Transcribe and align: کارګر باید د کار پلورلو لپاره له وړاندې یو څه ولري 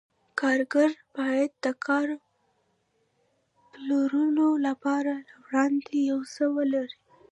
کارګر 0.39 0.91
باید 1.15 1.51
د 1.63 1.65
کار 1.85 2.07
پلورلو 3.73 4.49
لپاره 4.67 5.13
له 5.27 5.35
وړاندې 5.45 5.95
یو 6.11 6.19
څه 6.33 6.43
ولري 6.55 6.97